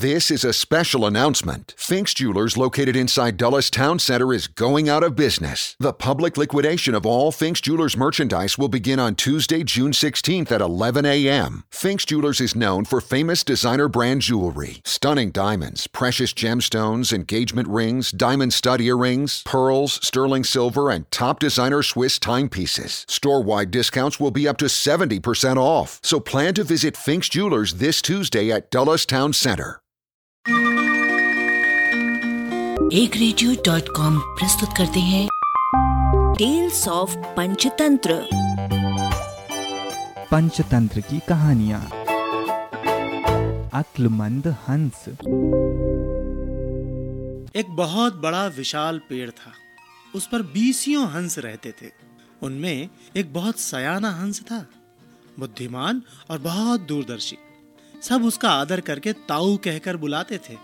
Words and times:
This 0.00 0.30
is 0.30 0.44
a 0.46 0.54
special 0.54 1.04
announcement. 1.04 1.74
Fink's 1.76 2.14
Jewelers, 2.14 2.56
located 2.56 2.96
inside 2.96 3.36
Dulles 3.36 3.68
Town 3.68 3.98
Center, 3.98 4.32
is 4.32 4.46
going 4.46 4.88
out 4.88 5.02
of 5.02 5.14
business. 5.14 5.76
The 5.78 5.92
public 5.92 6.38
liquidation 6.38 6.94
of 6.94 7.04
all 7.04 7.30
Fink's 7.30 7.60
Jewelers 7.60 7.98
merchandise 7.98 8.56
will 8.56 8.70
begin 8.70 8.98
on 8.98 9.14
Tuesday, 9.14 9.62
June 9.62 9.92
16th 9.92 10.50
at 10.52 10.62
11 10.62 11.04
a.m. 11.04 11.64
Fink's 11.68 12.06
Jewelers 12.06 12.40
is 12.40 12.56
known 12.56 12.86
for 12.86 13.02
famous 13.02 13.44
designer 13.44 13.88
brand 13.88 14.22
jewelry, 14.22 14.80
stunning 14.86 15.32
diamonds, 15.32 15.86
precious 15.86 16.32
gemstones, 16.32 17.12
engagement 17.12 17.68
rings, 17.68 18.10
diamond 18.10 18.54
stud 18.54 18.80
earrings, 18.80 19.42
pearls, 19.42 20.00
sterling 20.02 20.44
silver, 20.44 20.90
and 20.90 21.10
top 21.10 21.40
designer 21.40 21.82
Swiss 21.82 22.18
timepieces. 22.18 23.04
Store 23.06 23.42
wide 23.42 23.70
discounts 23.70 24.18
will 24.18 24.30
be 24.30 24.48
up 24.48 24.56
to 24.56 24.64
70% 24.64 25.58
off. 25.58 26.00
So 26.02 26.18
plan 26.18 26.54
to 26.54 26.64
visit 26.64 26.96
Fink's 26.96 27.28
Jewelers 27.28 27.74
this 27.74 28.00
Tuesday 28.00 28.50
at 28.50 28.70
Dulles 28.70 29.04
Town 29.04 29.34
Center. 29.34 29.82
एक 32.92 33.10
radio 33.16 33.52
dot 33.52 33.82
com 33.96 34.18
प्रस्तुत 34.18 34.68
करते 34.76 35.00
हैं 35.00 35.28
tales 36.38 36.88
of 36.88 37.16
Panchatantra. 37.16 38.28
Panchatantra 40.30 41.00
की 41.00 41.20
कहानियाँ। 41.28 41.86
अक्लमंद 43.68 44.48
हंस। 44.48 45.08
एक 47.56 47.66
बहुत 47.68 48.14
बड़ा 48.14 48.46
विशाल 48.46 48.98
पेड़ 48.98 49.30
था। 49.30 49.52
उस 50.14 50.26
पर 50.26 50.42
बीसियों 50.42 51.10
हंस 51.10 51.38
रहते 51.38 51.70
थे। 51.70 51.90
उनमें 52.42 52.88
एक 53.16 53.32
बहुत 53.32 53.58
सयाना 53.58 54.10
हंस 54.10 54.40
था। 54.40 54.66
बुद्धिमान 55.38 56.02
और 56.30 56.38
बहुत 56.38 56.80
दूरदर्शी। 56.80 57.38
सब 58.02 58.24
उसका 58.24 58.50
आदर 58.50 58.80
करके 58.80 59.12
ताऊ 59.28 59.56
कहकर 59.56 59.96
बुलाते 59.96 60.38
थे। 60.38 60.56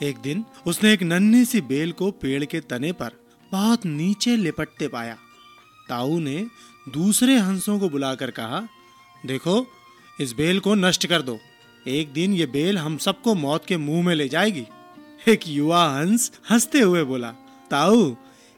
एक 0.00 0.18
दिन 0.18 0.44
उसने 0.66 0.92
एक 0.92 1.02
नन्ही 1.02 1.44
सी 1.44 1.60
बेल 1.60 1.92
को 1.92 2.10
पेड़ 2.12 2.44
के 2.44 2.60
तने 2.60 2.92
पर 2.92 3.12
बहुत 3.52 3.86
नीचे 3.86 4.36
लिपटते 4.36 4.88
पाया। 4.88 5.16
ताऊ 5.88 6.18
ने 6.18 6.44
दूसरे 6.88 7.38
हंसों 7.38 7.78
को 7.78 7.88
बुलाकर 7.88 8.30
कहा, 8.30 8.60
देखो, 9.26 9.66
इस 10.20 10.32
बेल 10.32 10.60
को 10.60 10.74
नष्ट 10.74 11.06
कर 11.06 11.22
दो। 11.22 11.38
एक 11.86 12.12
दिन 12.12 12.32
ये 12.32 12.46
बेल 12.46 12.78
हम 12.78 12.96
सबको 12.96 13.34
मौत 13.34 13.64
के 13.66 13.76
मुँह 13.76 14.04
में 14.06 14.14
ले 14.14 14.28
जाएगी। 14.28 14.66
एक 15.28 15.48
युवा 15.48 15.84
हंस 15.90 16.30
हँसते 16.50 16.80
हुए 16.80 17.04
बोला, 17.04 17.30
ताऊ, 17.70 18.10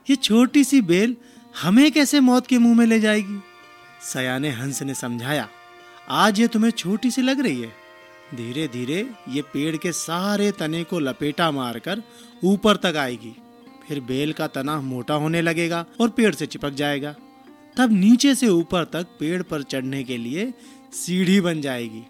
ये 0.06 0.16
छोटी 0.16 0.64
सी 0.64 0.80
बेल 0.82 1.16
हमें 1.62 1.90
कैसे 1.92 2.20
मौत 2.20 2.46
के 2.46 2.58
मुँह 2.58 2.76
में 2.78 2.86
ले 2.86 3.00
जाएगी? 3.00 3.40
सयाने 4.12 4.50
हंस 4.50 4.82
ने 4.82 4.94
समझाया, 4.94 5.48
आज 6.08 6.40
ये 6.40 6.46
तुम्हें 6.46 6.70
छोटी 6.70 7.10
सी 7.10 7.22
लग 7.22 7.40
रही 7.40 7.60
है। 7.60 7.83
धीरे 8.34 8.68
धीरे 8.68 9.10
ये 9.28 9.42
पेड़ 9.42 9.76
के 9.76 9.92
सारे 9.92 10.50
तने 10.50 10.84
को 10.84 10.98
लपेटा 10.98 11.50
मारकर 11.50 12.02
ऊपर 12.44 12.76
तक 12.76 12.96
आएगी। 12.96 13.36
फिर 13.88 14.00
बेल 14.00 14.32
का 14.32 14.46
तना 14.46 14.80
मोटा 14.80 15.14
होने 15.14 15.42
लगेगा 15.42 15.84
और 16.00 16.08
पेड़ 16.08 16.34
से 16.34 16.46
चिपक 16.46 16.70
जाएगा। 16.70 17.14
तब 17.76 17.92
नीचे 17.92 18.34
से 18.34 18.48
ऊपर 18.48 18.84
तक 18.84 19.06
पेड़ 19.20 19.42
पर 19.42 19.62
चढ़ने 19.62 20.02
के 20.04 20.16
लिए 20.16 20.52
सीढ़ी 20.92 21.40
बन 21.40 21.60
जाएगी। 21.60 22.02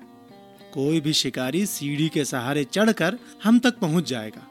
कोई 0.75 1.01
भी 1.01 1.13
शिकारी 1.13 1.67
सीढ़ी 1.67 2.09
के 2.09 2.25
सहारे 2.25 2.65
चढ़कर 2.65 3.19
हम 3.45 3.59
तक 3.59 3.79
पहुँच 3.79 4.09
जाएगा 4.09 4.47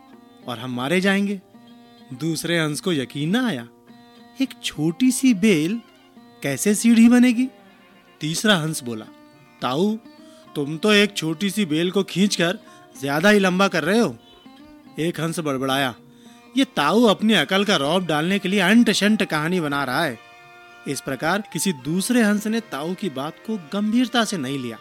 और 0.47 0.59
हम 0.59 0.75
मारे 0.75 1.01
जाएँगे। 1.01 1.41
दूसरे 2.13 2.59
हंस 2.59 2.81
को 2.81 2.93
यकीन 2.93 3.29
ना 3.29 3.47
आया। 3.47 3.67
एक 4.41 4.49
छोटी 4.63 5.11
सी 5.11 5.33
बेल 5.33 5.79
कैसे 6.43 6.75
सीढ़ी 6.75 7.09
बनेगी? 7.09 7.47
तीसरा 8.21 8.55
हंस 8.55 8.83
बोला, 8.83 9.05
ताऊ 9.61 9.97
तुम 10.55 10.77
तो 10.77 10.91
एक 10.93 11.15
छोटी 11.17 11.49
सी 11.49 11.65
बेल 11.65 11.91
को 11.91 12.03
खींचकर 12.03 12.57
ज़्यादा 12.95 13.29
ही 13.29 13.39
लंबा 13.39 13.67
कर 13.67 13.83
रहे 13.83 13.99
हो। 13.99 14.15
एक 14.99 15.19
हंस 15.19 15.39
बड़बड़ाया। 15.39 15.93
ये 16.57 16.65
ताऊ 16.75 17.03
अपनी 17.05 17.33
अकल 17.33 17.63
का 17.65 17.75
रौब 17.75 18.05
डालने 18.05 18.39
के 18.39 18.49
लिए 18.49 18.59
अंट 18.59 18.91
शंट 18.91 19.23
कहानी 19.23 19.59
बना 19.61 19.83
रहा 19.83 20.03
है। 20.03 20.17
इस 20.87 21.01
प्रकार 21.01 21.43
किसी 21.53 21.73
दूसरे 21.83 22.21
हंस 22.21 22.47
ने 22.47 22.59
ताऊ 22.71 22.93
की 22.93 23.09
बात 23.09 23.35
को 23.47 23.57
गंभीरता 23.73 24.23
से 24.25 24.37
नहीं 24.37 24.59
लिया। 24.59 24.77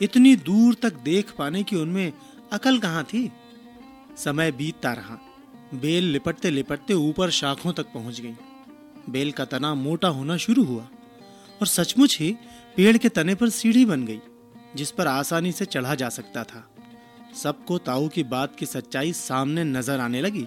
इतनी 0.00 0.34
दूर 0.36 0.74
तक 0.82 0.94
देख 1.04 1.30
पाने 1.38 1.62
की 1.62 1.76
उनमें 1.76 2.12
अकल 2.52 2.78
कहाँ 2.78 3.04
थी? 3.04 3.30
समय 4.16 4.52
बीतता 4.52 4.92
रहा। 4.92 5.18
बेल 5.74 6.04
लिपटते 6.04 6.50
लिपटते 6.50 6.94
ऊपर 6.94 7.30
शाखों 7.30 7.72
तक 7.72 7.92
पहुँच 7.94 8.20
गई। 8.20 8.34
बेल 9.10 9.32
का 9.32 9.44
तना 9.44 9.74
मोटा 9.74 10.08
होना 10.08 10.36
शुरू 10.36 10.64
हुआ 10.64 10.88
और 11.60 11.66
सचमुच 11.66 12.16
ही 12.20 12.30
पेड़ 12.76 12.96
के 12.96 13.08
तने 13.08 13.34
पर 13.34 13.48
सीढ़ी 13.50 13.84
बन 13.84 14.04
गई। 14.06 14.20
जिस 14.78 14.90
पर 14.90 15.06
आसानी 15.06 15.52
से 15.52 15.64
चढ़ा 15.66 15.94
जा 15.94 16.08
सकता 16.10 16.44
था। 16.44 16.68
सबको 17.34 17.78
ताऊ 17.80 18.08
की 18.08 18.22
बात 18.26 18.56
की 18.56 18.66
सच्चाई 18.66 19.12
सामने 19.12 19.64
नज़र 19.66 20.00
आने 20.00 20.20
लगी, 20.20 20.46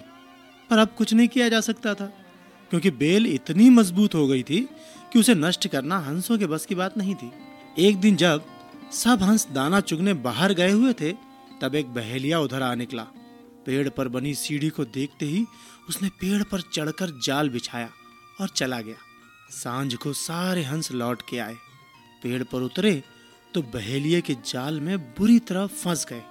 पर 0.70 0.78
अब 0.78 0.94
कुछ 0.98 1.12
नहीं 1.14 1.28
किया 1.28 1.48
जा 1.48 1.60
सकता 1.60 1.94
था, 1.94 2.06
क्योंकि 2.70 2.90
बेल 2.92 3.26
इतनी 3.26 3.68
मज़बूत 3.70 4.14
हो 4.14 4.26
गई 4.26 4.42
थी 4.42 4.60
कि 5.12 5.18
उसे 5.18 5.34
नष्ट 5.34 5.66
करना 5.68 5.98
हंसों 6.00 6.38
के 6.38 6.46
बस 6.46 6.66
की 6.66 6.74
बात 6.74 6.96
नहीं 6.98 7.14
थी। 7.14 7.30
एक 7.78 8.00
दिन 8.00 8.16
जब 8.16 8.44
सब 8.92 9.22
हंस 9.22 9.46
दाना 9.50 9.80
चुगने 9.82 10.14
बाहर 10.22 10.52
गए 10.52 10.70
हुए 10.70 10.92
थे, 10.92 11.12
तब 11.60 11.74
एक 11.74 11.92
बहेलिया 11.94 12.40
उधर 12.40 12.62
आ 12.62 12.74
निकला। 12.74 13.02
पेड़ 13.66 13.88
पर 13.88 14.08
बनी 14.08 14.34
सीढ़ी 14.34 14.68
को 14.68 14.84
देखते 14.86 15.26
ही 15.26 15.44
उसने 15.88 16.08
पेड़ 16.20 16.42
पर 16.42 16.60
चढ़कर 16.72 17.10
जाल 17.24 17.48
बिछाया 17.48 17.88
और 18.40 18.48
चला 18.48 18.80
गया। 18.80 18.96
साँझ 19.52 19.94
को 19.94 20.12
सारे 20.12 20.62
हंस 20.62 20.90
लौट 20.92 21.22
के 21.28 21.38
आए। 21.38 21.54
पेड़ 22.22 22.42
पर 22.42 22.62
उतरे 22.62 23.02
तो 23.54 23.62
बहेलिए 23.62 24.20
के 24.20 24.34
जाल 24.34 24.80
में 24.80 24.98
बुरी 24.98 25.38
तरह 25.38 25.66
फंस 25.66 26.06
गए। 26.06 26.22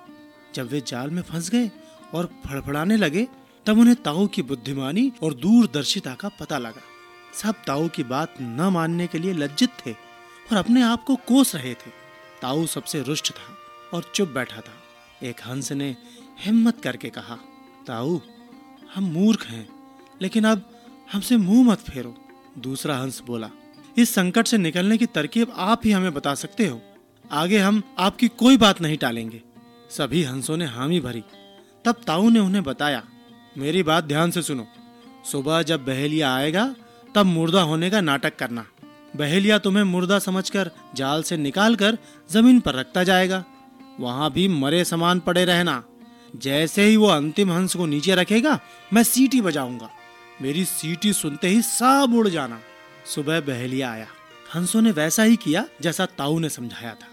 जब 0.55 0.67
वे 0.67 0.81
जाल 0.87 1.09
में 1.09 1.21
फंस 1.21 1.49
गए 1.49 1.71
और 2.13 2.29
फड़फड़ाने 2.45 2.97
लगे, 2.97 3.27
तब 3.65 3.79
उन्हें 3.79 3.95
ताऊ 3.95 4.27
की 4.27 4.41
बुद्धिमानी 4.41 5.11
और 5.23 5.33
दूरदर्शिता 5.33 6.15
का 6.15 6.29
पता 6.29 6.57
लगा। 6.57 6.81
सब 7.33 7.55
ताऊ 7.67 7.87
की 7.89 8.03
बात 8.03 8.35
न 8.41 8.69
मानने 8.73 9.07
के 9.07 9.19
लिए 9.19 9.33
लज्जित 9.33 9.69
थे 9.85 9.91
और 9.91 10.57
अपने 10.57 10.81
आप 10.81 11.03
को 11.03 11.15
कोस 11.15 11.55
रहे 11.55 11.73
थे। 11.73 11.89
ताऊ 12.41 12.65
सबसे 12.65 13.03
रुष्ट 13.03 13.31
था 13.31 13.57
और 13.93 14.11
चुप 14.15 14.29
बैठा 14.29 14.61
था। 14.61 15.27
एक 15.27 15.41
हंस 15.47 15.71
ने 15.71 15.95
हिम्मत 16.39 16.81
करके 16.81 17.09
कहा, 17.09 17.37
ताऊ, 17.87 18.19
हम 18.95 19.03
मूर्ख 19.03 19.45
हैं, 19.45 19.69
लेकिन 20.21 20.43
अब 20.43 20.83
हमसे 21.11 21.37
मुँह 21.37 21.71
मत 21.71 21.79
फेरो। 21.79 22.15
दूसरा 22.57 22.97
हंस 22.97 23.21
बोला, 23.21 23.49
इस 23.97 24.13
संकट 24.15 24.47
से 24.47 24.57
निकलने 24.57 24.97
की 24.97 25.05
तरकीब 25.05 25.53
आप 25.55 25.81
ही 25.85 25.91
हमें 25.91 26.13
बता 26.13 26.35
सकते 26.35 26.67
हो। 26.67 26.81
आगे 27.31 27.57
हम 27.57 27.83
आपकी 27.99 28.27
कोई 28.27 28.57
बात 28.57 28.81
नहीं 28.81 28.97
टालेंगे। 28.97 29.41
सभी 29.89 30.23
हंसों 30.23 30.57
ने 30.57 30.65
हामी 30.65 30.99
भरी। 30.99 31.23
तब 31.85 31.95
ताऊ 32.07 32.29
ने 32.29 32.39
उन्हें 32.39 32.63
बताया, 32.63 33.03
मेरी 33.57 33.83
बात 33.83 34.03
ध्यान 34.03 34.31
से 34.31 34.41
सुनो। 34.41 34.67
सुबह 35.31 35.61
जब 35.61 35.85
बहेलिया 35.85 36.35
आएगा, 36.35 36.75
तब 37.15 37.25
मुर्दा 37.25 37.61
होने 37.61 37.89
का 37.89 38.01
नाटक 38.01 38.35
करना। 38.35 38.65
बहेलिया 39.15 39.57
तुम्हें 39.57 39.83
मुर्दा 39.83 40.19
समझकर 40.19 40.71
जाल 40.95 41.23
से 41.23 41.37
निकालकर 41.37 41.97
ज़मीन 42.31 42.59
पर 42.59 42.75
रखता 42.75 43.03
जाएगा। 43.03 43.45
वहाँ 43.99 44.31
भी 44.31 44.47
मरे 44.47 44.85
समान 44.85 45.19
पड़े 45.19 45.45
रहना। 45.45 45.83
जैसे 46.35 46.83
ही 46.83 46.97
वो 46.97 47.07
अंतिम 47.07 47.51
हंस 47.51 47.75
को 47.75 47.85
नीचे 47.85 48.15
रखेगा, 48.15 48.59
मैं 48.93 49.03
सीटी 49.03 49.41
बजाऊँगा। 49.41 49.89
मेरी 50.41 50.65
सीटी 50.65 51.13
सुनते 51.13 51.47
ही 51.47 51.61
सब 51.61 52.13
उड़ 52.15 52.27
जाना। 52.27 52.59
सुबह 53.05 53.41
बहेलिया 53.41 53.91
आया। 53.91 54.07
हंसों 54.55 54.81
ने 54.81 54.91
वैसा 54.91 55.23
ही 55.23 55.35
किया 55.35 55.65
जैसा 55.81 56.05
ताऊ 56.05 56.39
ने 56.39 56.49
समझाया 56.49 56.93
था। 56.93 57.07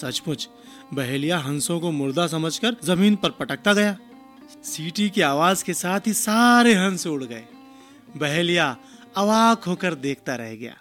सचमुच, 0.00 0.48
बहेलिया 0.94 1.38
हंसों 1.38 1.80
को 1.80 1.90
मुर्दा 1.90 2.26
समझकर 2.26 2.76
ज़मीन 2.84 3.16
पर 3.16 3.30
पटकता 3.30 3.72
गया। 3.72 3.96
सीटी 4.64 5.10
की 5.10 5.20
आवाज़ 5.20 5.64
के 5.64 5.74
साथ 5.74 6.00
ही 6.06 6.12
सारे 6.12 6.74
हंस 6.74 7.06
उड़ 7.06 7.24
गए। 7.24 7.44
बहेलिया 8.16 8.76
अवाक 9.16 9.64
होकर 9.64 9.94
देखता 9.94 10.36
रह 10.36 10.54
गया। 10.54 10.76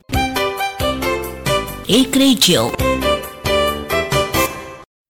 एक 1.89 2.17
radio. 2.17 2.94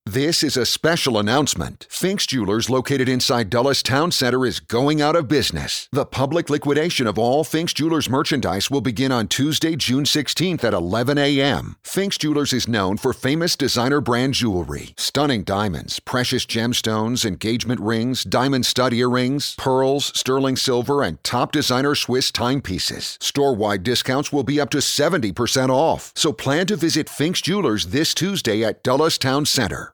This 0.08 0.44
is 0.44 0.56
a 0.56 0.64
special 0.64 1.18
announcement. 1.18 1.88
Fink's 1.90 2.28
Jewelers, 2.28 2.70
located 2.70 3.08
inside 3.08 3.50
Dulles 3.50 3.82
Town 3.82 4.12
Center, 4.12 4.46
is 4.46 4.60
going 4.60 5.02
out 5.02 5.16
of 5.16 5.26
business. 5.26 5.88
The 5.90 6.06
public 6.06 6.48
liquidation 6.48 7.08
of 7.08 7.18
all 7.18 7.42
Fink's 7.42 7.72
Jewelers 7.72 8.08
merchandise 8.08 8.70
will 8.70 8.80
begin 8.80 9.10
on 9.10 9.26
Tuesday, 9.26 9.74
June 9.74 10.04
16th 10.04 10.62
at 10.62 10.72
11 10.72 11.18
a.m. 11.18 11.74
Fink's 11.82 12.18
Jewelers 12.18 12.52
is 12.52 12.68
known 12.68 12.98
for 12.98 13.12
famous 13.12 13.56
designer 13.56 14.00
brand 14.00 14.34
jewelry, 14.34 14.94
stunning 14.96 15.42
diamonds, 15.42 15.98
precious 15.98 16.46
gemstones, 16.46 17.24
engagement 17.24 17.80
rings, 17.80 18.22
diamond 18.22 18.64
stud 18.64 18.92
earrings, 18.92 19.56
pearls, 19.56 20.12
sterling 20.14 20.54
silver, 20.54 21.02
and 21.02 21.20
top 21.24 21.50
designer 21.50 21.96
Swiss 21.96 22.30
timepieces. 22.30 23.18
Store 23.20 23.56
wide 23.56 23.82
discounts 23.82 24.32
will 24.32 24.44
be 24.44 24.60
up 24.60 24.70
to 24.70 24.78
70% 24.78 25.68
off. 25.68 26.12
So 26.14 26.32
plan 26.32 26.68
to 26.68 26.76
visit 26.76 27.10
Fink's 27.10 27.40
Jewelers 27.40 27.86
this 27.86 28.14
Tuesday 28.14 28.62
at 28.62 28.84
Dulles 28.84 29.18
Town 29.18 29.44
Center. 29.44 29.92